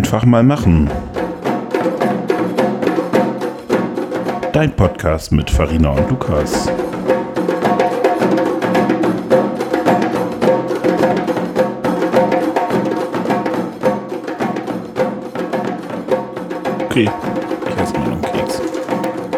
[0.00, 0.88] Einfach mal machen.
[4.54, 6.70] Dein Podcast mit Farina und Lukas.
[16.86, 17.08] Okay,
[17.68, 18.60] ich esse mal noch einen Keks.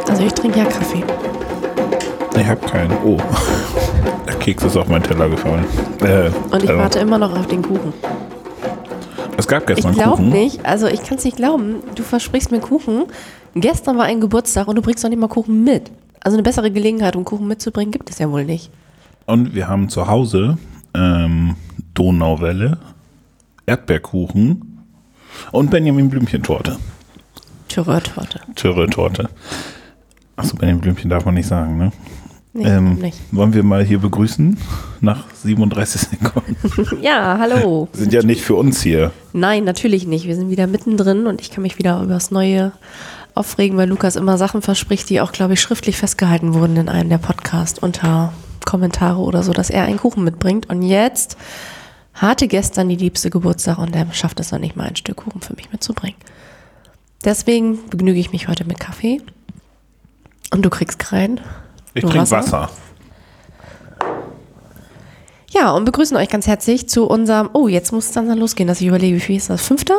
[0.08, 1.02] Also ich trinke ja Kaffee.
[2.38, 2.92] Ich habe keinen.
[3.04, 3.18] Oh,
[4.26, 5.64] der Keks ist auf meinen Teller gefallen.
[6.02, 6.78] Äh, Und ich Teller.
[6.78, 7.92] warte immer noch auf den Kuchen.
[9.42, 10.28] Es gab Ich gestern glaube Kuchen.
[10.30, 11.76] nicht, also ich kann es nicht glauben.
[11.96, 13.04] Du versprichst mir Kuchen.
[13.56, 15.90] Gestern war ein Geburtstag und du bringst noch nicht mal Kuchen mit.
[16.20, 18.70] Also eine bessere Gelegenheit, um Kuchen mitzubringen, gibt es ja wohl nicht.
[19.26, 20.58] Und wir haben zu Hause
[20.94, 21.56] ähm,
[21.94, 22.78] Donauwelle,
[23.66, 24.78] Erdbeerkuchen
[25.50, 26.76] und Benjamin Blümchen-Torte.
[27.68, 28.40] Türröhrtorte.
[28.54, 29.28] Türe-Torte.
[30.36, 31.90] Achso, Benjamin Blümchen darf man nicht sagen, ne?
[32.54, 33.18] Nee, ähm, nicht.
[33.30, 34.58] Wollen wir mal hier begrüßen
[35.00, 36.56] nach 37 Sekunden?
[37.02, 37.88] Ja, hallo.
[37.92, 39.10] Sind ja nicht für uns hier.
[39.32, 40.26] Nein, natürlich nicht.
[40.26, 42.72] Wir sind wieder mittendrin und ich kann mich wieder über das Neue
[43.34, 47.08] aufregen, weil Lukas immer Sachen verspricht, die auch, glaube ich, schriftlich festgehalten wurden in einem
[47.08, 48.32] der Podcasts unter
[48.66, 50.68] Kommentare oder so, dass er einen Kuchen mitbringt.
[50.68, 51.38] Und jetzt
[52.14, 55.40] hatte gestern die liebste Geburtstag und er schafft es noch nicht mal, ein Stück Kuchen
[55.40, 56.18] für mich mitzubringen.
[57.24, 59.20] Deswegen begnüge ich mich heute mit Kaffee.
[60.52, 61.40] Und du kriegst keinen.
[61.94, 62.70] Ich trinke Wasser.
[65.50, 68.80] Ja, und begrüßen euch ganz herzlich zu unserem, oh, jetzt muss es dann losgehen, dass
[68.80, 69.62] ich überlege, wie viel ist das?
[69.62, 69.96] Fünfter?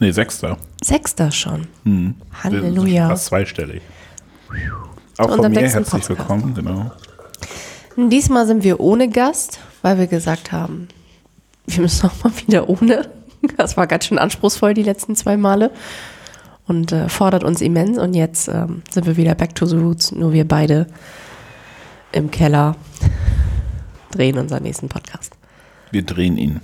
[0.00, 0.56] Nee, Sechster.
[0.82, 1.66] Sechster schon.
[1.84, 3.08] Sind Halleluja.
[3.08, 3.82] Fast zweistellig.
[5.18, 6.08] Auch von mir herzlich Podcast.
[6.08, 6.90] willkommen, genau.
[7.96, 10.88] Diesmal sind wir ohne Gast, weil wir gesagt haben,
[11.66, 13.08] wir müssen auch mal wieder ohne.
[13.56, 15.70] Das war ganz schön anspruchsvoll die letzten zwei Male
[16.66, 17.96] und äh, fordert uns immens.
[17.96, 20.86] Und jetzt ähm, sind wir wieder back to the roots, nur wir beide
[22.16, 22.74] im Keller
[24.10, 25.34] drehen unseren nächsten Podcast.
[25.90, 26.60] Wir drehen ihn.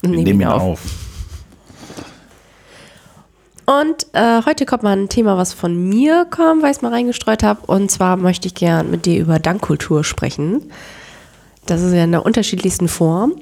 [0.00, 0.62] Wir Nehmen nehmen ihn auf.
[0.62, 0.80] auf.
[3.66, 6.92] Und äh, heute kommt mal ein Thema, was von mir kam, weil ich es mal
[6.92, 7.64] reingestreut habe.
[7.66, 10.70] Und zwar möchte ich gern mit dir über Dankkultur sprechen.
[11.64, 13.32] Das ist ja in der unterschiedlichsten Form.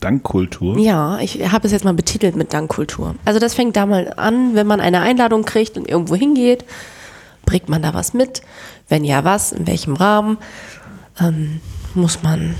[0.00, 0.78] Dankkultur.
[0.78, 3.14] Ja, ich habe es jetzt mal betitelt mit Dankkultur.
[3.24, 6.64] Also das fängt da mal an, wenn man eine Einladung kriegt und irgendwo hingeht,
[7.48, 8.42] bringt man da was mit?
[8.90, 9.52] Wenn ja, was?
[9.52, 10.36] In welchem Rahmen?
[11.18, 11.62] Ähm,
[11.94, 12.54] muss man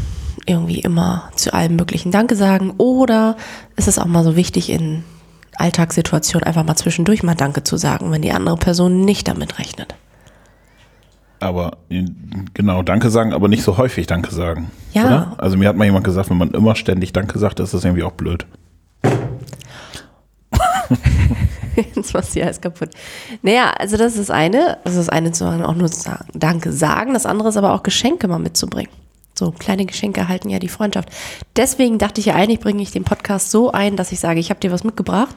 [0.47, 2.72] irgendwie immer zu allem möglichen Danke sagen?
[2.78, 3.37] Oder
[3.76, 5.04] ist es auch mal so wichtig in
[5.56, 9.94] Alltagssituationen einfach mal zwischendurch mal Danke zu sagen, wenn die andere Person nicht damit rechnet?
[11.38, 12.06] Aber äh,
[12.55, 14.70] genau, Danke sagen, aber nicht so häufig Danke sagen.
[14.94, 15.05] Ja.
[15.05, 15.34] Oder?
[15.37, 18.05] Also mir hat mal jemand gesagt, wenn man immer ständig Danke sagt, ist das irgendwie
[18.05, 18.47] auch blöd.
[21.94, 22.90] Jetzt machst du alles kaputt.
[23.42, 24.78] Naja, also das ist eine.
[24.84, 27.14] Das ist eine zu auch nur zu sagen, Danke sagen.
[27.14, 28.90] Das andere ist aber auch Geschenke mal mitzubringen.
[29.38, 31.10] So, kleine Geschenke halten ja die Freundschaft.
[31.56, 34.50] Deswegen dachte ich ja eigentlich, bringe ich den Podcast so ein, dass ich sage, ich
[34.50, 35.36] habe dir was mitgebracht.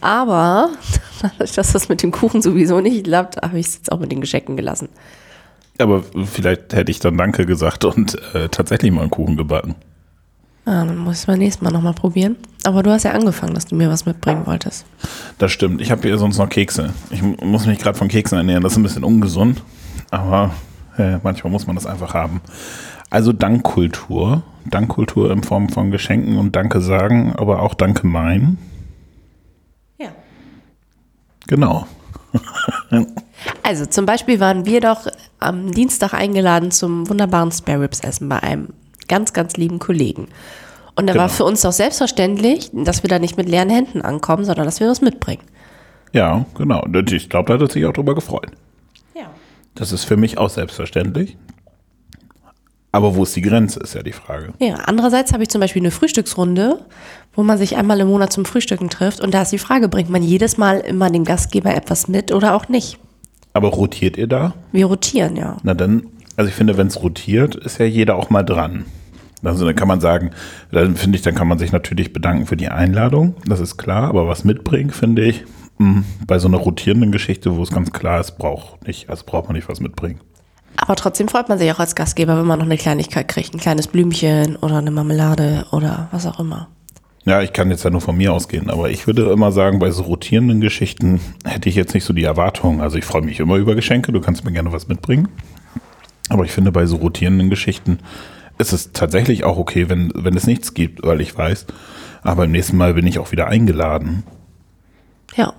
[0.00, 0.70] Aber
[1.22, 4.12] dadurch, dass das mit dem Kuchen sowieso nicht klappt, habe ich es jetzt auch mit
[4.12, 4.88] den Geschenken gelassen.
[5.78, 9.74] Aber vielleicht hätte ich dann Danke gesagt und äh, tatsächlich mal einen Kuchen gebacken.
[10.66, 12.36] Ah, dann muss ich es beim nächsten Mal nochmal probieren.
[12.64, 14.86] Aber du hast ja angefangen, dass du mir was mitbringen wolltest.
[15.38, 15.80] Das stimmt.
[15.82, 16.94] Ich habe hier sonst noch Kekse.
[17.10, 18.62] Ich mu- muss mich gerade von Keksen ernähren.
[18.62, 19.62] Das ist ein bisschen ungesund.
[20.10, 20.52] Aber
[20.96, 22.40] äh, manchmal muss man das einfach haben.
[23.10, 24.42] Also Dankkultur.
[24.64, 28.56] Dankkultur in Form von Geschenken und Danke sagen, aber auch Danke meinen.
[29.98, 30.08] Ja.
[31.46, 31.86] Genau.
[33.62, 35.06] Also zum Beispiel waren wir doch
[35.38, 38.68] am Dienstag eingeladen zum wunderbaren Spare Ribs Essen bei einem
[39.08, 40.28] ganz, ganz lieben Kollegen.
[40.96, 41.22] Und da Genau.
[41.24, 44.80] war für uns doch selbstverständlich, dass wir da nicht mit leeren Händen ankommen, sondern dass
[44.80, 45.42] wir was mitbringen.
[46.12, 46.84] Ja, genau.
[47.10, 48.52] Ich glaube, da hat er sich auch drüber gefreut.
[49.16, 49.24] Ja.
[49.74, 51.36] Das ist für mich auch selbstverständlich.
[52.92, 54.52] Aber wo ist die Grenze, ist ja die Frage.
[54.60, 56.78] Ja, andererseits habe ich zum Beispiel eine Frühstücksrunde,
[57.34, 59.20] wo man sich einmal im Monat zum Frühstücken trifft.
[59.20, 62.54] Und da ist die Frage, bringt man jedes Mal immer dem Gastgeber etwas mit oder
[62.54, 63.00] auch nicht?
[63.52, 64.54] Aber rotiert ihr da?
[64.70, 65.56] Wir rotieren, ja.
[65.64, 66.06] Na dann,
[66.36, 68.84] also ich finde, wenn es rotiert, ist ja jeder auch mal dran.
[69.42, 70.30] Also dann kann man sagen,
[70.72, 74.08] dann finde ich, dann kann man sich natürlich bedanken für die Einladung, das ist klar,
[74.08, 75.44] aber was mitbringen, finde ich,
[75.78, 79.48] mh, bei so einer rotierenden Geschichte, wo es ganz klar ist, braucht nicht, also braucht
[79.48, 80.20] man nicht was mitbringen.
[80.76, 83.54] Aber trotzdem freut man sich auch als Gastgeber, wenn man noch eine Kleinigkeit kriegt.
[83.54, 86.68] Ein kleines Blümchen oder eine Marmelade oder was auch immer.
[87.26, 89.90] Ja, ich kann jetzt ja nur von mir ausgehen, aber ich würde immer sagen, bei
[89.90, 92.82] so rotierenden Geschichten hätte ich jetzt nicht so die Erwartung.
[92.82, 95.28] Also ich freue mich immer über Geschenke, du kannst mir gerne was mitbringen.
[96.28, 97.98] Aber ich finde, bei so rotierenden Geschichten
[98.58, 101.66] ist es tatsächlich auch okay, wenn, wenn es nichts gibt, weil ich weiß,
[102.22, 104.22] aber beim nächsten Mal bin ich auch wieder eingeladen.
[105.36, 105.52] Ja.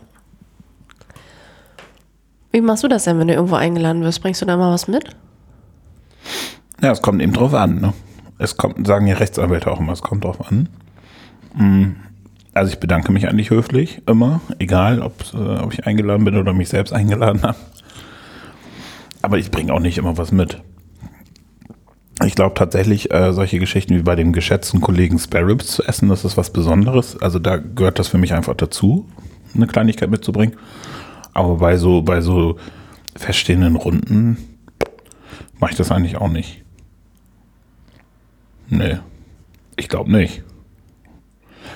[2.51, 4.21] Wie machst du das denn, wenn du irgendwo eingeladen wirst?
[4.21, 5.09] Bringst du da mal was mit?
[6.81, 7.81] Ja, es kommt eben drauf an.
[7.81, 7.93] Ne?
[8.37, 10.69] Es kommt, sagen ja Rechtsanwälte auch immer, es kommt drauf an.
[11.53, 11.95] Mm,
[12.53, 16.53] Also ich bedanke mich eigentlich höflich, immer, egal ob, äh, ob ich eingeladen bin oder
[16.53, 17.57] mich selbst eingeladen habe.
[19.21, 20.61] Aber ich bringe auch nicht immer was mit.
[22.23, 26.07] Ich glaube tatsächlich, äh, solche Geschichten wie bei dem geschätzten Kollegen Spare Ribs zu essen,
[26.07, 27.17] das ist was Besonderes.
[27.21, 29.07] Also da gehört das für mich einfach dazu,
[29.53, 30.55] eine Kleinigkeit mitzubringen.
[31.33, 32.57] Aber bei so, bei so
[33.17, 34.37] feststehenden Runden
[35.59, 36.63] mache ich das eigentlich auch nicht.
[38.69, 38.97] Nee.
[39.75, 40.43] Ich glaube nicht.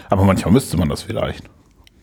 [0.09, 1.43] Aber manchmal müsste man das vielleicht.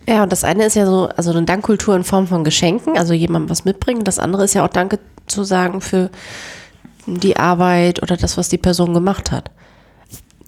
[0.07, 3.13] Ja, und das eine ist ja so, also eine Dankkultur in Form von Geschenken, also
[3.13, 4.05] jemandem was mitbringen.
[4.05, 6.11] Das andere ist ja auch Danke zu sagen für
[7.07, 9.51] die Arbeit oder das, was die Person gemacht hat.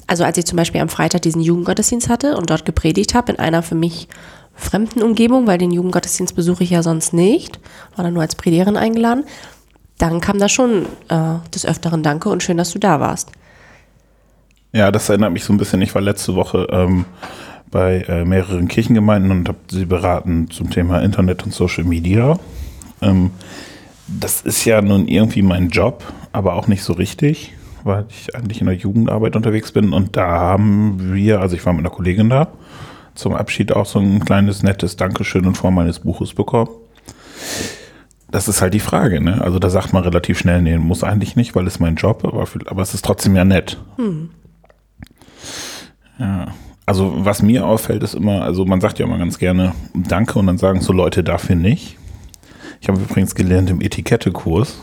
[0.07, 3.39] Also als ich zum Beispiel am Freitag diesen Jugendgottesdienst hatte und dort gepredigt habe, in
[3.39, 4.09] einer für mich
[4.55, 7.61] fremden Umgebung, weil den Jugendgottesdienst besuche ich ja sonst nicht,
[7.95, 9.25] war dann nur als Predigerin eingeladen,
[9.99, 13.31] dann kam da schon äh, des Öfteren Danke und schön, dass du da warst.
[14.73, 15.83] Ja, das erinnert mich so ein bisschen.
[15.83, 17.05] Ich war letzte Woche ähm,
[17.71, 22.39] bei äh, mehreren Kirchengemeinden und habe sie beraten zum Thema Internet und Social Media.
[23.01, 23.31] Ähm,
[24.09, 26.03] das ist ja nun irgendwie mein Job,
[26.33, 27.53] aber auch nicht so richtig,
[27.85, 29.93] weil ich eigentlich in der Jugendarbeit unterwegs bin.
[29.93, 32.49] Und da haben wir, also ich war mit einer Kollegin da,
[33.15, 36.71] zum Abschied auch so ein kleines nettes Dankeschön in Form meines Buches bekommen.
[38.31, 39.41] Das ist halt die Frage, ne?
[39.41, 42.47] Also da sagt man relativ schnell, nee, muss eigentlich nicht, weil es mein Job, aber,
[42.67, 43.79] aber es ist trotzdem ja nett.
[43.97, 44.31] Hm.
[46.19, 46.49] Ja.
[46.85, 50.47] Also was mir auffällt, ist immer, also man sagt ja immer ganz gerne Danke und
[50.47, 51.99] dann sagen so Leute dafür nicht.
[52.81, 54.79] Ich habe übrigens gelernt im Etikettekurs,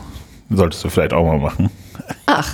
[0.50, 1.70] solltest du vielleicht auch mal machen.
[2.26, 2.52] Ach.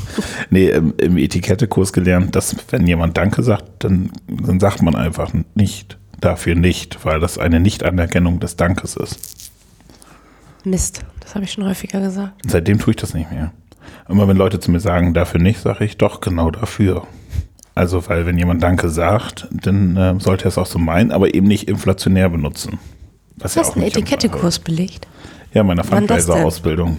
[0.50, 5.32] nee, im, im Etikettekurs gelernt, dass wenn jemand Danke sagt, dann, dann sagt man einfach
[5.54, 9.50] nicht dafür nicht, weil das eine Nichtanerkennung des Dankes ist.
[10.64, 12.40] Mist, das habe ich schon häufiger gesagt.
[12.46, 13.52] Seitdem tue ich das nicht mehr.
[14.08, 17.06] Immer wenn Leute zu mir sagen, dafür nicht, sage ich doch genau dafür.
[17.74, 21.34] Also, weil wenn jemand Danke sagt, dann äh, sollte er es auch so meinen, aber
[21.34, 22.78] eben nicht inflationär benutzen.
[23.36, 25.06] Was du hast ja einen Etikettekurs belegt?
[25.52, 26.98] Ja, meine Fundraiser-Ausbildung.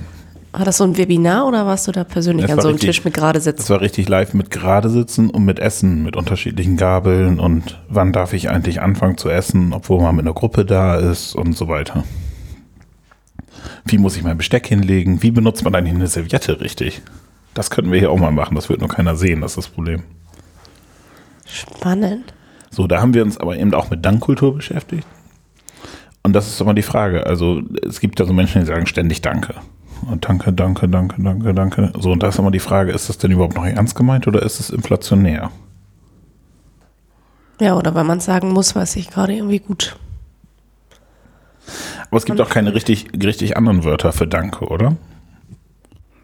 [0.51, 3.13] War das so ein Webinar oder warst du da persönlich an so einem Tisch mit
[3.13, 3.57] gerade sitzen?
[3.57, 8.13] Das war richtig live mit gerade sitzen und mit Essen, mit unterschiedlichen Gabeln und wann
[8.13, 11.67] darf ich eigentlich anfangen zu essen, obwohl man mit einer Gruppe da ist und so
[11.67, 12.05] weiter.
[13.83, 15.21] Wie muss ich mein Besteck hinlegen?
[15.21, 17.01] Wie benutzt man eigentlich eine Serviette richtig?
[17.53, 19.67] Das könnten wir hier auch mal machen, das wird nur keiner sehen, das ist das
[19.67, 20.03] Problem.
[21.45, 22.33] Spannend.
[22.69, 25.05] So, da haben wir uns aber eben auch mit Dankkultur beschäftigt.
[26.25, 27.27] Und das ist immer die Frage.
[27.27, 29.53] Also, es gibt ja so Menschen, die sagen ständig Danke.
[30.09, 31.93] Und danke, danke, danke, danke, danke.
[31.99, 34.41] So, und da ist immer die Frage, ist das denn überhaupt noch ernst gemeint oder
[34.41, 35.51] ist es inflationär?
[37.61, 39.97] Ja, oder weil man sagen muss, weiß ich gerade irgendwie gut.
[42.09, 44.95] Aber es gibt auch keine richtig, richtig anderen Wörter für Danke, oder?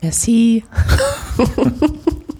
[0.01, 0.63] Merci.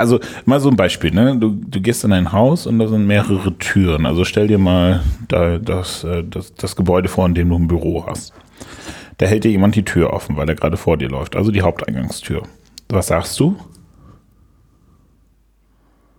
[0.00, 1.36] Also mal so ein Beispiel, ne?
[1.36, 4.06] Du, du gehst in ein Haus und da sind mehrere Türen.
[4.06, 7.68] Also stell dir mal da, das, äh, das, das Gebäude vor, in dem du ein
[7.68, 8.32] Büro hast.
[9.18, 11.36] Da hält dir jemand die Tür offen, weil er gerade vor dir läuft.
[11.36, 12.42] Also die Haupteingangstür.
[12.88, 13.56] Was sagst du?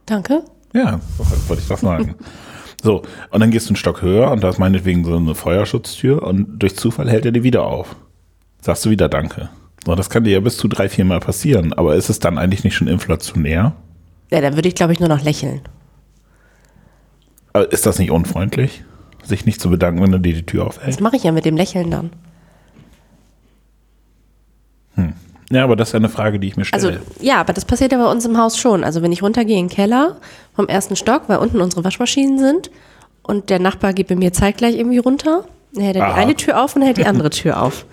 [0.05, 0.43] Danke.
[0.73, 0.99] Ja,
[1.47, 2.15] wollte ich das sagen.
[2.81, 6.23] so, und dann gehst du einen Stock höher und da ist meinetwegen so eine Feuerschutztür
[6.23, 7.95] und durch Zufall hält er die wieder auf.
[8.61, 9.49] Sagst du wieder Danke.
[9.85, 11.73] So, das kann dir ja bis zu drei, vier Mal passieren.
[11.73, 13.73] Aber ist es dann eigentlich nicht schon inflationär?
[14.29, 15.61] Ja, dann würde ich, glaube ich, nur noch lächeln.
[17.53, 18.83] Aber ist das nicht unfreundlich,
[19.23, 20.99] sich nicht zu bedanken, wenn du dir die Tür aufhältst?
[20.99, 22.11] Das mache ich ja mit dem Lächeln dann.
[24.95, 25.13] Hm.
[25.49, 26.99] Ja, aber das ist eine Frage, die ich mir stelle.
[26.99, 28.85] Also, ja, aber das passiert ja bei uns im Haus schon.
[28.85, 30.17] Also, wenn ich runtergehe in den Keller
[30.55, 32.71] vom ersten Stock, weil unten unsere Waschmaschinen sind
[33.23, 36.63] und der Nachbar geht bei mir zeitgleich irgendwie runter, dann hält er die eine Tür
[36.63, 37.85] auf und hält die andere Tür auf.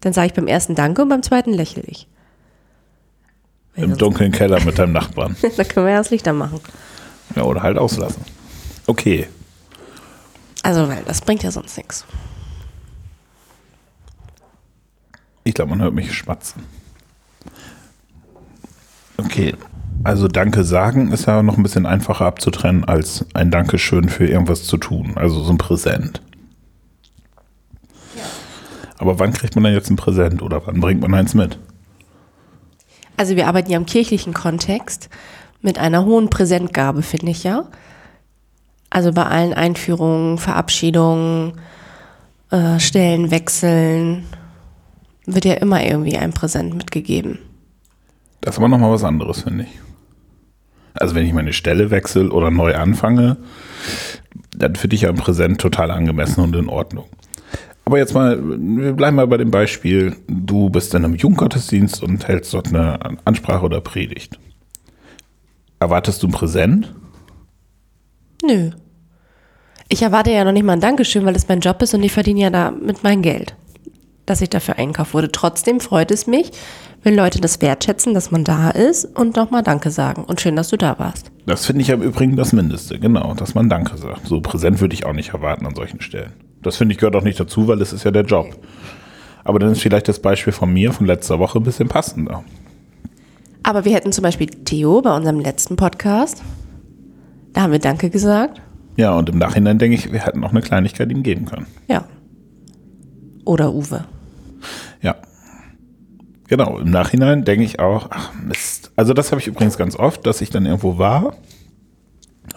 [0.00, 2.06] Dann sage ich beim ersten Danke und beim zweiten lächle ich.
[3.74, 5.36] Im dunklen Keller mit deinem Nachbarn.
[5.56, 6.60] da können wir ja das Licht anmachen.
[7.36, 8.22] Ja, oder halt auslassen.
[8.86, 9.28] Okay.
[10.62, 12.04] Also, weil das bringt ja sonst nichts.
[15.44, 16.62] Ich glaube, man hört mich schmatzen.
[19.16, 19.54] Okay.
[20.04, 24.64] Also Danke sagen ist ja noch ein bisschen einfacher abzutrennen als ein Dankeschön für irgendwas
[24.64, 25.12] zu tun.
[25.16, 26.22] Also so ein Präsent.
[28.98, 31.58] Aber wann kriegt man denn jetzt ein Präsent oder wann bringt man eins mit?
[33.16, 35.08] Also wir arbeiten ja im kirchlichen Kontext
[35.60, 37.64] mit einer hohen Präsentgabe, finde ich ja.
[38.90, 41.52] Also bei allen Einführungen, Verabschiedungen,
[42.50, 44.24] äh, Stellenwechseln
[45.26, 47.38] wird ja immer irgendwie ein Präsent mitgegeben.
[48.40, 49.80] Das ist aber nochmal was anderes, finde ich.
[50.94, 53.36] Also wenn ich meine Stelle wechsle oder neu anfange,
[54.56, 57.06] dann finde ich ja ein Präsent total angemessen und in Ordnung.
[57.88, 62.28] Aber jetzt mal, wir bleiben mal bei dem Beispiel, du bist in einem Jugendgottesdienst und
[62.28, 64.38] hältst dort eine Ansprache oder Predigt.
[65.80, 66.94] Erwartest du ein Präsent?
[68.44, 68.72] Nö.
[69.88, 72.12] Ich erwarte ja noch nicht mal ein Dankeschön, weil es mein Job ist und ich
[72.12, 73.56] verdiene ja damit mein Geld,
[74.26, 75.32] dass ich dafür einkauft wurde.
[75.32, 76.50] Trotzdem freut es mich,
[77.02, 80.24] wenn Leute das wertschätzen, dass man da ist und nochmal Danke sagen.
[80.24, 81.32] Und schön, dass du da warst.
[81.46, 84.26] Das finde ich im Übrigen das Mindeste, genau, dass man Danke sagt.
[84.26, 86.47] So präsent würde ich auch nicht erwarten an solchen Stellen.
[86.62, 88.48] Das finde ich gehört auch nicht dazu, weil es ist ja der Job.
[89.44, 92.44] Aber dann ist vielleicht das Beispiel von mir von letzter Woche ein bisschen passender.
[93.62, 96.42] Aber wir hätten zum Beispiel Theo bei unserem letzten Podcast.
[97.52, 98.60] Da haben wir Danke gesagt.
[98.96, 101.66] Ja, und im Nachhinein denke ich, wir hätten auch eine Kleinigkeit ihm geben können.
[101.86, 102.04] Ja.
[103.44, 104.04] Oder Uwe.
[105.00, 105.16] Ja.
[106.48, 108.90] Genau, im Nachhinein denke ich auch, ach Mist.
[108.96, 111.36] Also das habe ich übrigens ganz oft, dass ich dann irgendwo war,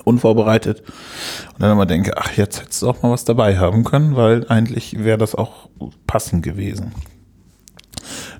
[0.03, 4.15] unvorbereitet, und dann immer denke, ach, jetzt hättest du auch mal was dabei haben können,
[4.15, 5.69] weil eigentlich wäre das auch
[6.07, 6.91] passend gewesen.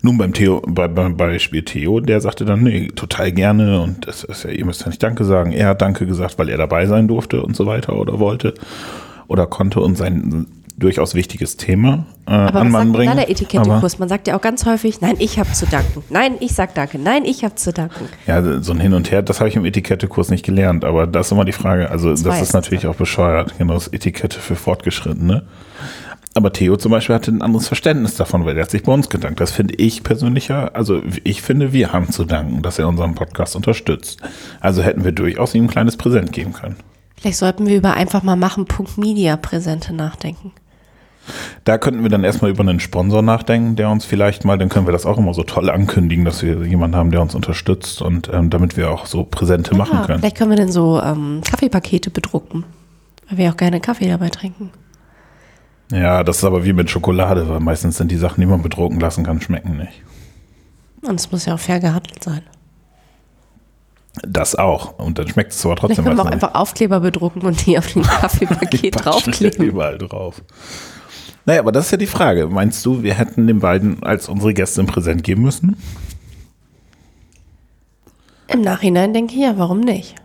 [0.02, 4.24] Nun beim Theo, bei, beim Beispiel Theo, der sagte dann, nee, total gerne und das
[4.24, 5.52] ist ja, ihr müsst ja nicht Danke sagen.
[5.52, 8.56] Er hat Danke gesagt, weil er dabei sein durfte und so weiter oder wollte
[9.28, 13.10] oder konnte und sein durchaus wichtiges Thema äh, Aber an Mann bringen.
[13.10, 14.00] da der Aber- Etikettekurs?
[14.00, 16.04] Man sagt ja auch ganz häufig, nein, ich habe zu danken.
[16.10, 16.98] Nein, ich sag danke.
[17.00, 18.06] Nein, ich habe zu danken.
[18.28, 21.28] Ja, so ein Hin und Her, das habe ich im Etikettekurs nicht gelernt, aber das
[21.28, 21.90] ist immer die Frage.
[21.90, 25.44] Also, das, weiß ist natürlich auch bescheuert, genau das Etikette für Fortgeschrittene.
[26.34, 29.10] Aber Theo zum Beispiel hatte ein anderes Verständnis davon, weil er hat sich bei uns
[29.10, 29.42] gedankt.
[29.42, 33.16] Das finde ich persönlich ja, also ich finde, wir haben zu danken, dass er unseren
[33.16, 34.22] Podcast unterstützt.
[34.62, 36.78] Also hätten wir durchaus ihm ein kleines Präsent geben können.
[37.22, 40.52] Vielleicht sollten wir über einfach mal machen.media Präsente nachdenken.
[41.66, 44.88] Da könnten wir dann erstmal über einen Sponsor nachdenken, der uns vielleicht mal, dann können
[44.88, 48.30] wir das auch immer so toll ankündigen, dass wir jemanden haben, der uns unterstützt und
[48.34, 50.20] ähm, damit wir auch so Präsente machen Ja, können.
[50.20, 52.64] vielleicht können wir dann so ähm, Kaffeepakete bedrucken.
[53.30, 54.72] Weil wir auch gerne Kaffee dabei trinken.
[55.92, 59.00] Ja, das ist aber wie mit Schokolade, weil meistens sind die Sachen, die man bedrucken
[59.00, 60.02] lassen kann, schmecken nicht.
[61.08, 62.42] Und es muss ja auch fair gehandelt sein.
[64.24, 64.98] Das auch.
[65.00, 67.66] Und dann schmeckt es aber Vielleicht trotzdem können wir auch meistens einfach Aufkleber bedrucken und
[67.66, 68.02] die auf den.
[68.04, 69.66] Kaffeepaket draufkleben.
[69.66, 70.42] überall drauf.
[71.46, 72.48] Naja, aber das ist ja die Frage.
[72.48, 75.78] Meinst du, wir hätten den beiden als unsere Gäste ein Präsent geben müssen?
[78.48, 80.16] Im Nachhinein denke ich ja, warum nicht?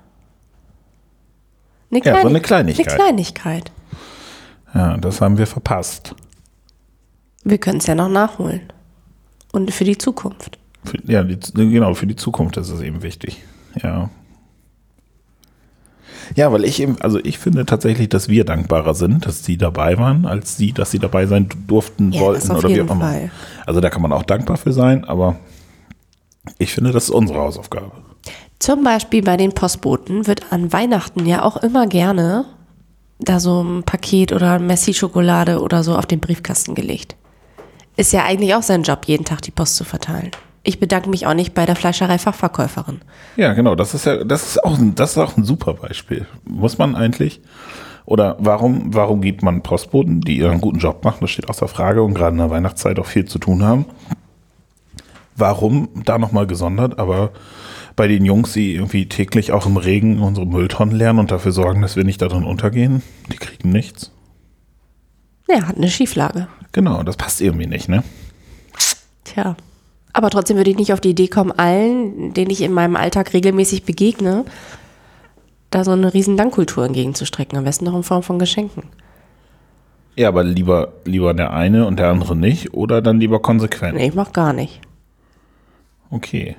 [1.90, 2.88] Eine, Ja, so eine Kleinig- Kleinigkeit.
[2.88, 3.72] Eine Kleinigkeit.
[4.74, 6.14] Ja, das haben wir verpasst.
[7.44, 8.62] Wir können es ja noch nachholen.
[9.52, 10.58] Und für die Zukunft.
[10.84, 13.42] Für, ja, die, genau, für die Zukunft ist es eben wichtig.
[13.82, 14.10] Ja.
[16.34, 19.96] Ja, weil ich eben, also ich finde tatsächlich, dass wir dankbarer sind, dass sie dabei
[19.98, 23.04] waren, als sie, dass sie dabei sein durften, Ja, wollten oder wie jeden auch immer.
[23.04, 23.30] Fall.
[23.64, 25.36] Also da kann man auch dankbar für sein, aber
[26.58, 27.92] ich finde, das ist unsere Hausaufgabe.
[28.58, 32.46] Zum Beispiel bei den Postboten wird an Weihnachten ja auch immer gerne
[33.18, 37.16] da so ein Paket oder Messi-Schokolade oder so auf den Briefkasten gelegt.
[37.96, 40.30] Ist ja eigentlich auch sein Job, jeden Tag die Post zu verteilen.
[40.66, 43.00] Ich bedanke mich auch nicht bei der Fleischerei-Fachverkäuferin.
[43.36, 46.26] Ja, genau, das ist ja, das ist auch ein, das ist auch ein super Beispiel.
[46.44, 47.40] Muss man eigentlich,
[48.04, 52.02] oder warum, warum gibt man Postboten, die ihren guten Job machen, das steht außer Frage
[52.02, 53.84] und gerade in der Weihnachtszeit auch viel zu tun haben.
[55.36, 57.30] Warum da nochmal gesondert, aber
[57.94, 61.80] bei den Jungs, die irgendwie täglich auch im Regen unsere Mülltonnen leeren und dafür sorgen,
[61.80, 64.10] dass wir nicht darin untergehen, die kriegen nichts.
[65.48, 66.48] Ja, hat eine Schieflage.
[66.72, 68.02] Genau, das passt irgendwie nicht, ne?
[69.22, 69.54] Tja.
[70.16, 73.34] Aber trotzdem würde ich nicht auf die Idee kommen, allen, denen ich in meinem Alltag
[73.34, 74.46] regelmäßig begegne,
[75.68, 77.58] da so eine riesen Dankkultur entgegenzustrecken.
[77.58, 78.84] Am besten noch in Form von Geschenken.
[80.14, 83.98] Ja, aber lieber, lieber der eine und der andere nicht oder dann lieber konsequent.
[83.98, 84.80] Nee, ich mach gar nicht.
[86.08, 86.56] Okay.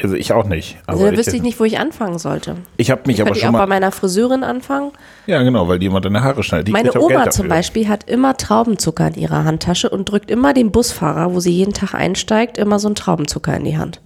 [0.00, 0.78] Also ich auch nicht.
[0.86, 2.56] Also Aber da wüsste ich nicht, wo ich anfangen sollte.
[2.76, 3.66] Ich habe mich aber ich schon auch bei mal.
[3.68, 4.90] meiner Friseurin anfangen?
[5.26, 6.68] Ja, genau, weil jemand deine Haare schneidet.
[6.68, 7.46] Die Meine Oma zum.
[7.48, 11.74] Beispiel hat immer Traubenzucker in ihrer Handtasche und drückt immer dem Busfahrer, wo sie jeden
[11.74, 14.00] Tag einsteigt, immer so einen Traubenzucker in die Hand.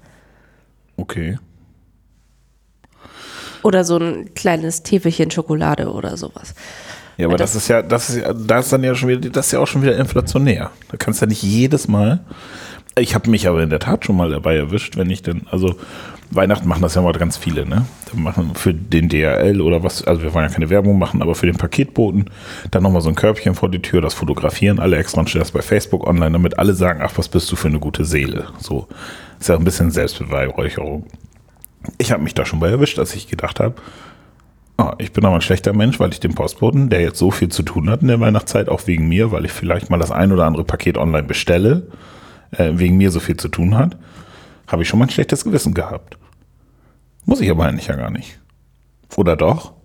[0.96, 1.38] Okay.
[3.62, 6.54] Oder so ein kleines Täfelchen Schokolade oder sowas.
[7.16, 9.46] Ja, aber das, ist ja, das ist ja, das ist dann ja schon wieder, das
[9.46, 10.70] ist ja auch schon wieder inflationär.
[10.90, 12.20] Da kannst du ja nicht jedes Mal.
[12.98, 15.74] Ich habe mich aber in der Tat schon mal dabei erwischt, wenn ich denn, also
[16.30, 17.84] Weihnachten machen das ja mal ganz viele, ne?
[18.10, 21.34] Dann machen für den DRL oder was, also wir wollen ja keine Werbung machen, aber
[21.34, 22.30] für den Paketboten
[22.70, 25.50] dann nochmal so ein Körbchen vor die Tür, das fotografieren alle extra und stellen das
[25.50, 28.46] bei Facebook online, damit alle sagen, ach, was bist du für eine gute Seele.
[28.60, 28.88] So,
[29.38, 31.04] ist ja ein bisschen Selbstbeweihräucherung.
[31.98, 33.74] Ich habe mich da schon bei erwischt, dass ich gedacht habe,
[34.78, 37.48] Ah, ich bin aber ein schlechter Mensch, weil ich den Postboten, der jetzt so viel
[37.48, 40.32] zu tun hat in der Weihnachtszeit, auch wegen mir, weil ich vielleicht mal das ein
[40.32, 41.86] oder andere Paket online bestelle,
[42.52, 43.96] äh, wegen mir so viel zu tun hat,
[44.66, 46.18] habe ich schon mal ein schlechtes Gewissen gehabt.
[47.24, 48.38] Muss ich aber eigentlich ja gar nicht.
[49.16, 49.76] Oder doch?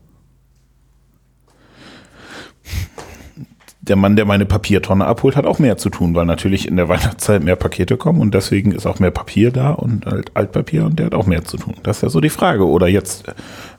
[3.82, 6.88] der Mann, der meine Papiertonne abholt, hat auch mehr zu tun, weil natürlich in der
[6.90, 11.00] Weihnachtszeit mehr Pakete kommen und deswegen ist auch mehr Papier da und halt Altpapier und
[11.00, 11.76] der hat auch mehr zu tun.
[11.84, 12.68] Das ist ja so die Frage.
[12.68, 13.26] Oder jetzt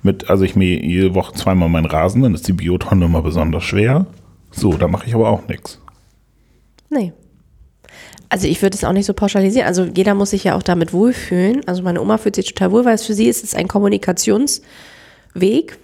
[0.02, 3.64] mit, also ich mähe jede Woche zweimal meinen Rasen, dann ist die Biotonne immer besonders
[3.64, 4.06] schwer.
[4.50, 5.80] So, da mache ich aber auch nichts.
[6.90, 7.12] Nee.
[8.32, 9.68] Also ich würde es auch nicht so pauschalisieren.
[9.68, 11.60] Also jeder muss sich ja auch damit wohlfühlen.
[11.68, 14.64] Also meine Oma fühlt sich total wohl, weil es für sie ist es ein Kommunikationsweg,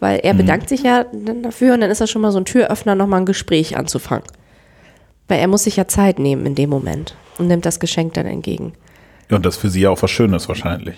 [0.01, 0.39] weil er mhm.
[0.39, 3.21] bedankt sich ja dann dafür und dann ist das schon mal so ein Türöffner, nochmal
[3.21, 4.25] ein Gespräch anzufangen.
[5.29, 8.25] Weil er muss sich ja Zeit nehmen in dem Moment und nimmt das Geschenk dann
[8.25, 8.73] entgegen.
[9.29, 10.97] Ja, und das für sie ja auch was Schönes wahrscheinlich.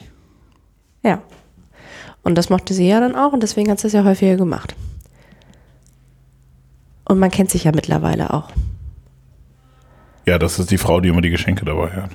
[1.02, 1.20] Ja.
[2.22, 4.76] Und das mochte sie ja dann auch und deswegen hat sie es ja häufiger gemacht.
[7.06, 8.50] Und man kennt sich ja mittlerweile auch.
[10.30, 12.10] Ja, das ist die Frau, die immer die Geschenke dabei hat.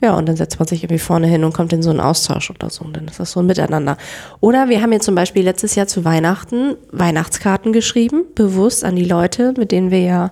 [0.00, 2.48] Ja, und dann setzt man sich irgendwie vorne hin und kommt in so einen Austausch
[2.48, 2.82] oder so.
[2.82, 3.98] Und dann ist das so ein Miteinander.
[4.40, 9.04] Oder wir haben jetzt zum Beispiel letztes Jahr zu Weihnachten Weihnachtskarten geschrieben, bewusst an die
[9.04, 10.30] Leute, mit denen wir ja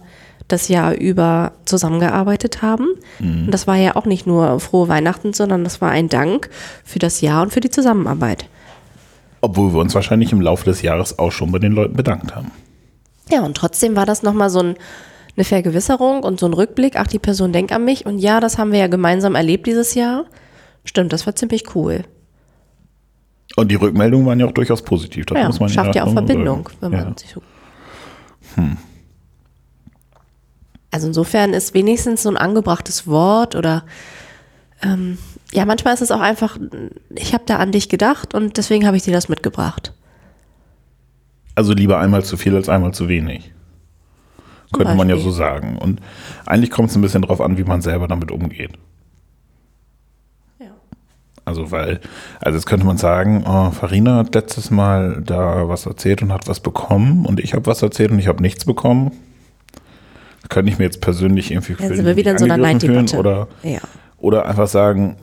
[0.49, 2.87] das Jahr über zusammengearbeitet haben.
[3.19, 3.45] Mhm.
[3.45, 6.49] Und das war ja auch nicht nur frohe Weihnachten, sondern das war ein Dank
[6.83, 8.49] für das Jahr und für die Zusammenarbeit.
[9.43, 12.51] Obwohl wir uns wahrscheinlich im Laufe des Jahres auch schon bei den Leuten bedankt haben.
[13.31, 14.77] Ja, und trotzdem war das nochmal so ein
[15.37, 18.59] eine Vergewisserung und so ein Rückblick, ach, die Person denkt an mich und ja, das
[18.59, 20.25] haben wir ja gemeinsam erlebt dieses Jahr.
[20.85, 22.05] Stimmt, das war ziemlich cool.
[23.57, 25.27] Und die Rückmeldungen waren ja auch durchaus positiv.
[25.27, 27.15] Das ja, muss man schafft ja auch Verbindung, wenn man ja.
[27.17, 27.43] sich so.
[28.55, 28.77] Hm.
[30.91, 33.85] Also insofern ist wenigstens so ein angebrachtes Wort oder
[34.83, 35.19] ähm,
[35.53, 36.59] ja, manchmal ist es auch einfach,
[37.15, 39.93] ich habe da an dich gedacht und deswegen habe ich dir das mitgebracht.
[41.55, 43.53] Also lieber einmal zu viel als einmal zu wenig.
[44.73, 45.79] Könnte man ja so sagen.
[45.79, 46.01] Und
[46.45, 48.73] eigentlich kommt es ein bisschen darauf an, wie man selber damit umgeht.
[50.59, 50.67] Ja.
[51.45, 52.01] Also, weil,
[52.41, 56.49] also jetzt könnte man sagen, oh, Farina hat letztes Mal da was erzählt und hat
[56.49, 59.13] was bekommen und ich habe was erzählt und ich habe nichts bekommen.
[60.49, 63.19] könnte ich mir jetzt persönlich irgendwie Dann sind wir wieder in so einer Neiddebatte.
[63.19, 63.81] Oder, ja.
[64.19, 65.17] oder einfach sagen,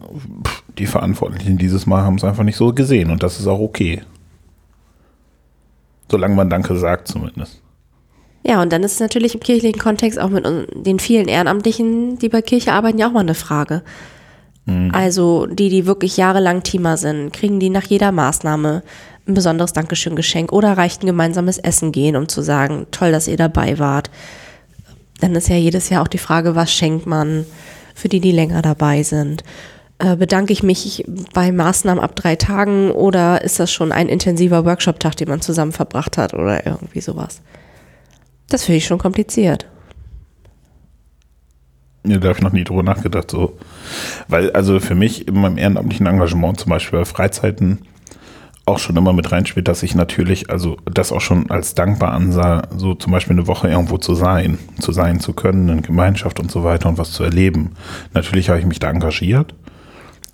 [0.46, 3.60] pff, die Verantwortlichen dieses Mal haben es einfach nicht so gesehen und das ist auch
[3.60, 4.02] okay.
[6.10, 7.63] Solange man Danke sagt zumindest.
[8.46, 12.30] Ja, und dann ist es natürlich im kirchlichen Kontext auch mit den vielen Ehrenamtlichen, die
[12.30, 13.84] bei Kirche arbeiten, ja auch mal eine Frage.
[14.66, 14.92] Mhm.
[14.94, 18.84] Also die, die wirklich jahrelang Teamer sind, kriegen die nach jeder Maßnahme
[19.28, 23.38] ein besonderes Dankeschön-Geschenk oder reicht ein gemeinsames Essen gehen, um zu sagen, toll, dass ihr
[23.38, 24.10] dabei wart.
[25.22, 27.46] Dann ist ja jedes Jahr auch die Frage, was schenkt man
[27.96, 29.44] für die, die länger dabei sind.
[30.00, 34.66] Äh, bedanke ich mich bei Maßnahmen ab drei Tagen oder ist das schon ein intensiver
[34.66, 37.42] Workshop-Tag, den man zusammen verbracht hat oder irgendwie sowas?
[38.54, 39.66] Das finde ich schon kompliziert.
[42.06, 43.32] Ja, da habe ich noch nie drüber nachgedacht.
[43.32, 43.58] So.
[44.28, 47.80] Weil, also für mich in meinem ehrenamtlichen Engagement, zum Beispiel bei Freizeiten,
[48.68, 52.68] auch schon immer mit reinspielt, dass ich natürlich, also das auch schon als dankbar ansah,
[52.78, 56.52] so zum Beispiel eine Woche irgendwo zu sein, zu sein zu können, in Gemeinschaft und
[56.52, 57.72] so weiter und was zu erleben.
[58.14, 59.56] Natürlich habe ich mich da engagiert,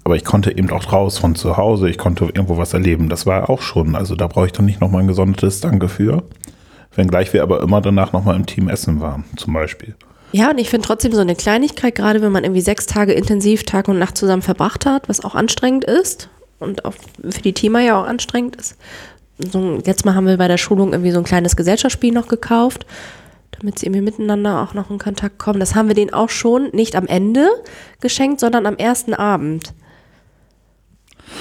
[0.04, 3.08] aber ich konnte eben auch raus von zu Hause, ich konnte irgendwo was erleben.
[3.08, 6.24] Das war auch schon, also da brauche ich dann nicht nochmal ein gesondertes Danke für
[6.96, 9.96] wenngleich wir aber immer danach nochmal im Team essen waren, zum Beispiel.
[10.32, 13.64] Ja, und ich finde trotzdem so eine Kleinigkeit, gerade wenn man irgendwie sechs Tage intensiv
[13.64, 16.94] Tag und Nacht zusammen verbracht hat, was auch anstrengend ist und auch
[17.28, 18.78] für die Teamer ja auch anstrengend ist.
[19.40, 22.86] So, jetzt mal haben wir bei der Schulung irgendwie so ein kleines Gesellschaftsspiel noch gekauft,
[23.52, 25.60] damit sie irgendwie miteinander auch noch in Kontakt kommen.
[25.60, 27.48] Das haben wir denen auch schon nicht am Ende
[28.02, 29.74] geschenkt, sondern am ersten Abend.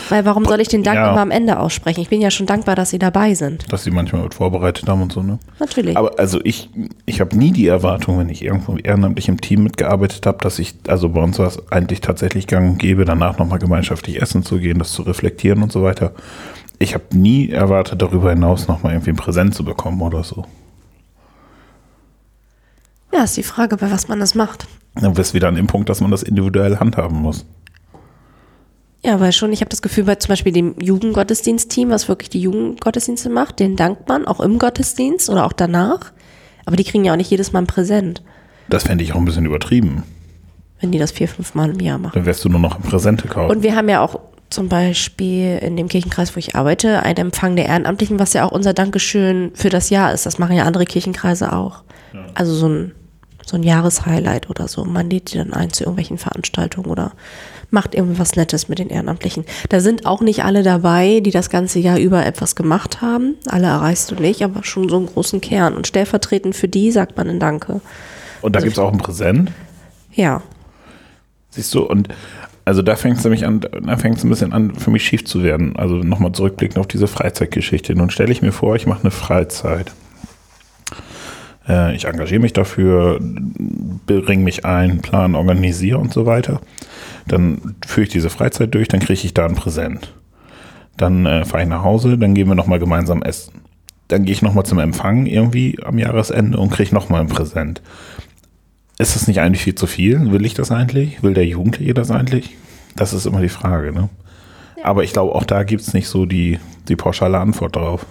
[0.09, 1.11] Weil warum soll ich den Dank ja.
[1.11, 2.01] immer am Ende aussprechen?
[2.01, 3.71] Ich bin ja schon dankbar, dass Sie dabei sind.
[3.73, 5.39] Dass Sie manchmal mit vorbereitet haben und so, ne?
[5.59, 5.97] Natürlich.
[5.97, 6.71] Aber also ich,
[7.07, 10.75] ich habe nie die Erwartung, wenn ich irgendwo ehrenamtlich im Team mitgearbeitet habe, dass ich,
[10.87, 14.59] also bei uns war es eigentlich tatsächlich gang und gäbe, danach nochmal gemeinschaftlich essen zu
[14.59, 16.13] gehen, das zu reflektieren und so weiter.
[16.79, 20.45] Ich habe nie erwartet, darüber hinaus nochmal irgendwie ein Präsent zu bekommen oder so.
[23.13, 24.67] Ja, ist die Frage, bei was man das macht.
[24.95, 27.47] Dann bist wieder an dem Punkt, dass man das individuell handhaben muss.
[29.05, 32.41] Ja, weil schon, ich habe das Gefühl, bei zum Beispiel dem Jugendgottesdienstteam, was wirklich die
[32.41, 36.13] Jugendgottesdienste macht, den dankt man auch im Gottesdienst oder auch danach.
[36.67, 38.23] Aber die kriegen ja auch nicht jedes Mal ein Präsent.
[38.69, 40.03] Das fände ich auch ein bisschen übertrieben.
[40.81, 42.13] Wenn die das vier, fünf Mal im Jahr machen.
[42.15, 43.51] Dann wärst du nur noch ein Präsente kaufen.
[43.51, 47.57] Und wir haben ja auch zum Beispiel in dem Kirchenkreis, wo ich arbeite, einen Empfang
[47.57, 50.27] der Ehrenamtlichen, was ja auch unser Dankeschön für das Jahr ist.
[50.27, 51.85] Das machen ja andere Kirchenkreise auch.
[52.13, 52.27] Ja.
[52.35, 52.93] Also so ein,
[53.49, 54.85] so ein Jahreshighlight oder so.
[54.85, 57.13] Man lädt die dann ein zu irgendwelchen Veranstaltungen oder
[57.71, 59.45] macht irgendwas Nettes mit den Ehrenamtlichen.
[59.69, 63.37] Da sind auch nicht alle dabei, die das ganze Jahr über etwas gemacht haben.
[63.47, 65.75] Alle erreichst du nicht, aber schon so einen großen Kern.
[65.75, 67.81] Und stellvertretend für die sagt man ein Danke.
[68.41, 69.53] Und da also, gibt es auch ein Präsent?
[70.13, 70.43] Ja.
[71.51, 72.09] Siehst du, und
[72.65, 75.25] also da fängt es nämlich an, da fängt es ein bisschen an, für mich schief
[75.25, 75.77] zu werden.
[75.77, 77.95] Also nochmal zurückblicken auf diese Freizeitgeschichte.
[77.95, 79.93] Nun stelle ich mir vor, ich mache eine Freizeit.
[81.69, 86.61] Äh, ich engagiere mich dafür, bringe mich ein, plan, organisiere und so weiter.
[87.27, 90.15] Dann führe ich diese Freizeit durch, dann kriege ich da ein Präsent.
[90.97, 93.63] Dann äh, fahre ich nach Hause, dann gehen wir nochmal gemeinsam essen.
[94.09, 97.83] Dann gehe ich nochmal zum Empfang irgendwie am Jahresende und kriege nochmal ein Präsent.
[98.99, 100.33] Ist das nicht eigentlich viel zu viel?
[100.33, 101.23] Will ich das eigentlich?
[101.23, 102.57] Will der Jugendliche das eigentlich?
[102.97, 104.09] Das ist immer die Frage, ne?
[104.83, 108.07] Aber ich glaube, auch da gibt es nicht so die, die pauschale Antwort drauf.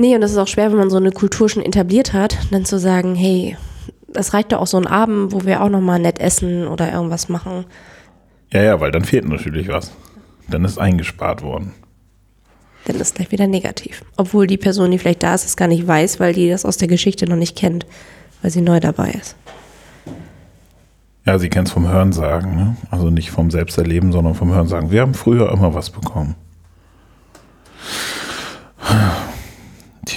[0.00, 2.64] Nee, und das ist auch schwer, wenn man so eine Kultur schon etabliert hat, dann
[2.64, 3.58] zu sagen, hey,
[4.14, 7.28] es reicht doch auch so ein Abend, wo wir auch nochmal nett essen oder irgendwas
[7.28, 7.66] machen.
[8.50, 9.92] Ja, ja, weil dann fehlt natürlich was.
[10.48, 11.74] Dann ist eingespart worden.
[12.86, 14.02] Dann ist gleich wieder negativ.
[14.16, 16.78] Obwohl die Person, die vielleicht da ist, es gar nicht weiß, weil die das aus
[16.78, 17.84] der Geschichte noch nicht kennt,
[18.40, 19.36] weil sie neu dabei ist.
[21.26, 22.76] Ja, sie kennt es vom Hörensagen, ne?
[22.90, 24.90] Also nicht vom Selbsterleben, sondern vom Hörensagen.
[24.90, 26.36] Wir haben früher immer was bekommen.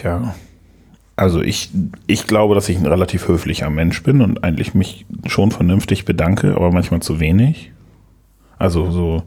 [0.04, 0.36] Tja.
[1.16, 1.70] Also ich,
[2.08, 6.56] ich glaube, dass ich ein relativ höflicher Mensch bin und eigentlich mich schon vernünftig bedanke,
[6.56, 7.72] aber manchmal zu wenig.
[8.60, 9.24] Also so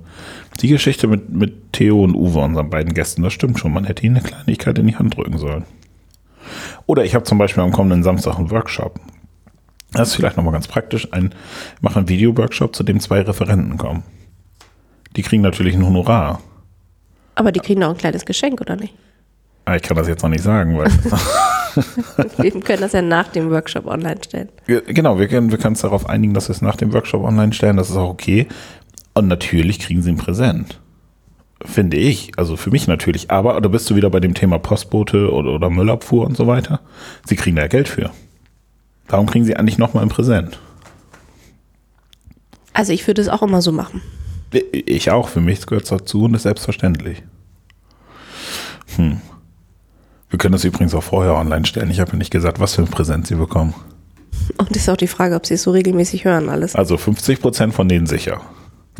[0.61, 3.73] die Geschichte mit, mit Theo und Uwe, unseren beiden Gästen, das stimmt schon.
[3.73, 5.65] Man hätte ihnen eine Kleinigkeit in die Hand drücken sollen.
[6.85, 9.01] Oder ich habe zum Beispiel am kommenden Samstag einen Workshop.
[9.93, 11.11] Das ist vielleicht nochmal ganz praktisch.
[11.12, 11.35] Ein,
[11.77, 14.03] ich mache einen Video-Workshop, zu dem zwei Referenten kommen.
[15.17, 16.43] Die kriegen natürlich ein Honorar.
[17.35, 18.95] Aber die kriegen auch ein kleines Geschenk, oder nicht?
[19.66, 20.90] Ah, Ich kann das jetzt noch nicht sagen, weil.
[22.38, 24.48] Wir können das ja nach dem Workshop online stellen.
[24.66, 27.52] Genau, wir können wir können uns darauf einigen, dass wir es nach dem Workshop online
[27.52, 27.76] stellen.
[27.76, 28.46] Das ist auch okay.
[29.12, 30.81] Und natürlich kriegen sie ein Präsent.
[31.62, 32.33] Finde ich.
[32.38, 33.31] Also für mich natürlich.
[33.31, 36.81] Aber da bist du wieder bei dem Thema Postbote oder, oder Müllabfuhr und so weiter.
[37.26, 38.11] Sie kriegen da ja Geld für.
[39.09, 40.59] Warum kriegen sie eigentlich nochmal ein Präsent?
[42.72, 44.00] Also ich würde es auch immer so machen.
[44.72, 45.29] Ich auch.
[45.29, 47.22] Für mich gehört es dazu und ist selbstverständlich.
[48.96, 49.20] Hm.
[50.31, 51.91] Wir können das übrigens auch vorher online stellen.
[51.91, 53.75] Ich habe ja nicht gesagt, was für ein Präsent sie bekommen.
[54.59, 56.75] Und ist auch die Frage, ob sie es so regelmäßig hören, alles.
[56.75, 58.41] Also 50 Prozent von denen sicher.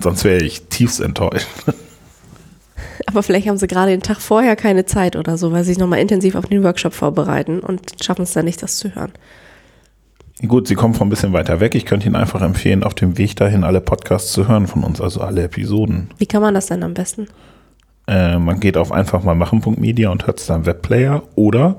[0.01, 1.49] Sonst wäre ich tiefst enttäuscht.
[3.07, 5.79] Aber vielleicht haben sie gerade den Tag vorher keine Zeit oder so, weil sie sich
[5.79, 9.13] nochmal intensiv auf den Workshop vorbereiten und schaffen es dann nicht, das zu hören.
[10.47, 11.75] Gut, sie kommen von ein bisschen weiter weg.
[11.75, 15.01] Ich könnte Ihnen einfach empfehlen, auf dem Weg dahin alle Podcasts zu hören von uns,
[15.01, 16.11] also alle Episoden.
[16.19, 17.29] Wie kann man das denn am besten?
[18.07, 21.77] Äh, man geht auf einfach mal machen.media und hört es da im Webplayer oder,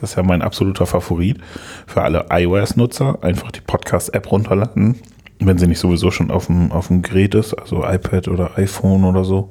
[0.00, 1.38] das ist ja mein absoluter Favorit,
[1.86, 4.96] für alle iOS-Nutzer einfach die Podcast-App runterladen,
[5.38, 9.04] wenn sie nicht sowieso schon auf dem, auf dem Gerät ist, also iPad oder iPhone
[9.04, 9.50] oder so.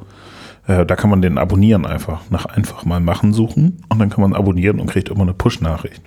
[0.67, 4.21] Äh, da kann man den abonnieren einfach, nach einfach mal machen suchen und dann kann
[4.21, 6.01] man abonnieren und kriegt immer eine Push-Nachricht.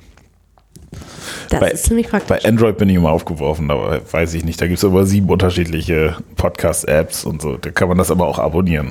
[1.48, 2.42] Das Bei- ist ziemlich praktisch.
[2.42, 4.60] Bei Android bin ich immer aufgeworfen, aber weiß ich nicht.
[4.60, 7.56] Da gibt es über sieben unterschiedliche Podcast-Apps und so.
[7.56, 8.90] Da kann man das aber auch abonnieren.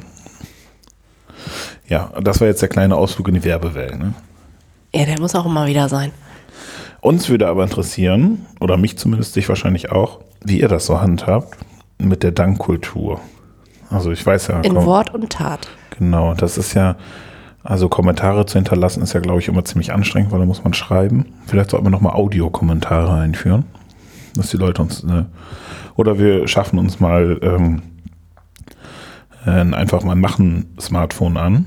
[1.91, 3.99] Ja, das war jetzt der kleine Ausflug in die Werbewelt.
[3.99, 4.13] Ne?
[4.93, 6.13] ja, der muss auch immer wieder sein.
[7.01, 11.57] Uns würde aber interessieren, oder mich zumindest, dich wahrscheinlich auch, wie ihr das so handhabt
[11.97, 13.19] mit der Dankkultur.
[13.89, 15.67] Also ich weiß ja, In komm, Wort und Tat.
[15.97, 16.95] genau, das ist ja,
[17.61, 20.73] also Kommentare zu hinterlassen ist ja, glaube ich, immer ziemlich anstrengend, weil da muss man
[20.73, 21.25] schreiben.
[21.45, 23.65] Vielleicht sollten wir nochmal Audiokommentare einführen,
[24.35, 25.25] dass die Leute uns, ne,
[25.97, 27.81] oder wir schaffen uns mal ähm,
[29.45, 31.65] äh, einfach mal machen Smartphone an,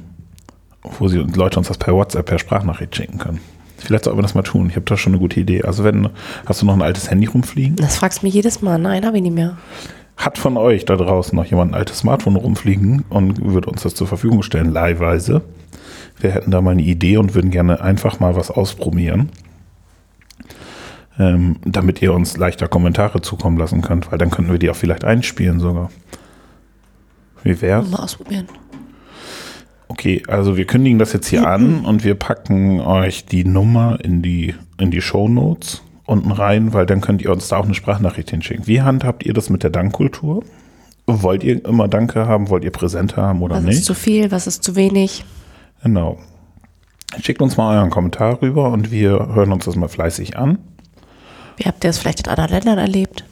[0.84, 3.40] wo sie Leute uns das per WhatsApp, per Sprachnachricht schicken können.
[3.78, 4.68] Vielleicht sollten wir das mal tun.
[4.70, 5.62] Ich habe da schon eine gute Idee.
[5.62, 6.08] Also wenn,
[6.46, 7.76] hast du noch ein altes Handy rumfliegen?
[7.76, 8.78] Das fragst du mich jedes Mal.
[8.78, 9.56] Nein, habe ich nicht mehr.
[10.16, 13.94] Hat von euch da draußen noch jemand ein altes Smartphone rumfliegen und würde uns das
[13.94, 15.42] zur Verfügung stellen, leihweise?
[16.18, 19.30] Wir hätten da mal eine Idee und würden gerne einfach mal was ausprobieren,
[21.18, 24.76] ähm, damit ihr uns leichter Kommentare zukommen lassen könnt, weil dann könnten wir die auch
[24.76, 25.90] vielleicht einspielen sogar.
[27.42, 27.90] Wie wär's?
[27.90, 28.46] Mal ausprobieren.
[29.94, 34.22] Okay, also wir kündigen das jetzt hier an und wir packen euch die Nummer in
[34.22, 38.28] die, in die Shownotes unten rein, weil dann könnt ihr uns da auch eine Sprachnachricht
[38.30, 38.66] hinschicken.
[38.66, 40.42] Wie handhabt ihr das mit der Dankkultur?
[41.06, 42.48] Wollt ihr immer Danke haben?
[42.50, 43.84] Wollt ihr Präsente haben oder Was ist nicht?
[43.84, 45.24] zu viel, was ist zu wenig?
[45.84, 46.18] Genau.
[47.22, 50.58] Schickt uns mal euren Kommentar rüber und wir hören uns das mal fleißig an.
[51.56, 53.24] Wie habt ihr es vielleicht in anderen Ländern erlebt?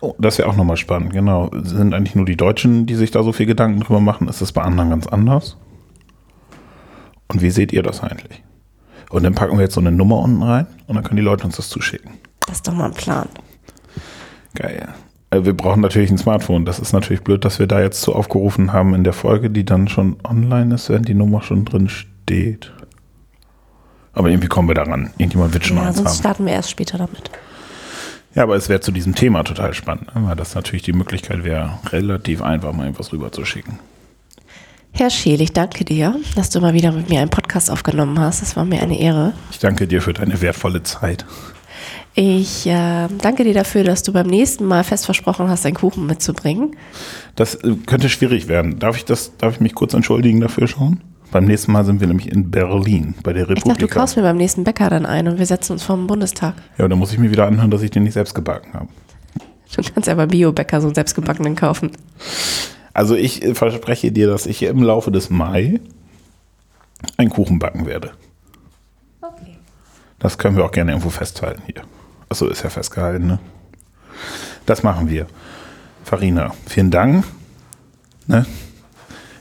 [0.00, 1.50] Oh, das wäre auch nochmal spannend, genau.
[1.62, 4.26] Sind eigentlich nur die Deutschen, die sich da so viel Gedanken drüber machen?
[4.26, 5.58] Ist das bei anderen ganz anders?
[7.32, 8.42] Und wie seht ihr das eigentlich?
[9.10, 11.44] Und dann packen wir jetzt so eine Nummer unten rein und dann können die Leute
[11.44, 12.12] uns das zuschicken.
[12.46, 13.28] Das ist doch mal ein Plan.
[14.54, 14.88] Geil.
[15.30, 16.64] Äh, Wir brauchen natürlich ein Smartphone.
[16.64, 19.64] Das ist natürlich blöd, dass wir da jetzt so aufgerufen haben in der Folge, die
[19.64, 22.72] dann schon online ist, wenn die Nummer schon drin steht.
[24.14, 25.10] Aber irgendwie kommen wir daran.
[25.18, 26.18] Irgendjemand wird schon Ja, eins sonst haben.
[26.18, 27.30] starten wir erst später damit.
[28.34, 30.22] Ja, aber es wäre zu diesem Thema total spannend, ne?
[30.26, 33.78] weil das natürlich die Möglichkeit wäre, relativ einfach mal etwas rüberzuschicken.
[34.94, 38.42] Herr Scheel, ich danke dir, dass du mal wieder mit mir einen Podcast aufgenommen hast.
[38.42, 39.32] Es war mir eine Ehre.
[39.50, 41.24] Ich danke dir für deine wertvolle Zeit.
[42.14, 46.06] Ich äh, danke dir dafür, dass du beim nächsten Mal fest versprochen hast, einen Kuchen
[46.06, 46.76] mitzubringen.
[47.36, 48.78] Das äh, könnte schwierig werden.
[48.78, 51.00] Darf ich, das, darf ich mich kurz entschuldigen dafür schon?
[51.30, 53.88] Beim nächsten Mal sind wir nämlich in Berlin bei der Ich dachte, Republik.
[53.90, 56.54] du kaufst mir beim nächsten Bäcker dann ein und wir setzen uns vor dem Bundestag.
[56.76, 58.88] Ja, dann muss ich mir wieder anhören, dass ich den nicht selbst gebacken habe.
[59.74, 61.92] Du kannst ja bei Bio-Bäcker so einen selbstgebackenen kaufen.
[62.94, 65.80] Also ich äh, verspreche dir, dass ich im Laufe des Mai
[67.16, 68.12] einen Kuchen backen werde.
[69.20, 69.56] Okay.
[70.18, 71.82] Das können wir auch gerne irgendwo festhalten hier.
[72.28, 73.38] Achso, ist ja festgehalten, ne?
[74.66, 75.26] Das machen wir.
[76.04, 77.24] Farina, vielen Dank.
[78.26, 78.46] Ne?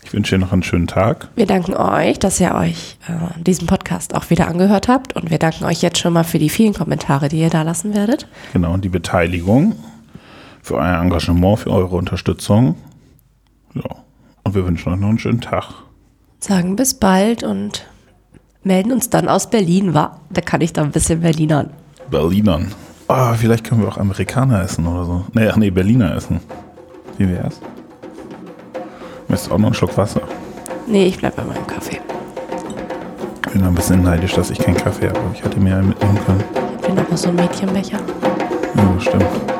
[0.04, 1.30] Ich wünsche dir noch einen schönen Tag.
[1.36, 5.40] Wir danken euch, dass ihr euch äh, diesen Podcast auch wieder angehört habt und wir
[5.40, 8.28] danken euch jetzt schon mal für die vielen Kommentare, die ihr da lassen werdet.
[8.52, 9.76] Genau, und die Beteiligung,
[10.62, 12.76] für euer Engagement, für eure Unterstützung.
[13.74, 13.84] Ja.
[14.44, 15.66] Und wir wünschen euch noch einen schönen Tag.
[16.40, 17.86] Sagen bis bald und
[18.64, 20.20] melden uns dann aus Berlin, wa?
[20.30, 21.72] Da kann ich da ein bisschen Berlinern.
[22.10, 22.72] Berlinern.
[23.08, 25.26] Ah, vielleicht können wir auch Amerikaner essen oder so.
[25.34, 26.40] Nee, ach nee, Berliner essen.
[27.18, 27.60] Wie wär's?
[29.28, 30.22] Möchtest du auch noch einen Schluck Wasser?
[30.88, 32.00] Nee, ich bleib bei meinem Kaffee.
[33.46, 35.20] Ich bin ein bisschen neidisch, dass ich keinen Kaffee habe.
[35.34, 36.44] Ich hätte mir einen mitnehmen können.
[36.80, 38.00] Ich bin noch mal so ein Mädchenbecher.
[38.76, 39.51] Ja, stimmt.